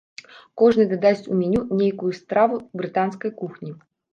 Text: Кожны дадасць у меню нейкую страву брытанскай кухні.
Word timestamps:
Кожны 0.61 0.85
дадасць 0.93 1.21
у 1.35 1.37
меню 1.41 1.61
нейкую 1.81 2.11
страву 2.23 2.57
брытанскай 2.83 3.31
кухні. 3.45 3.71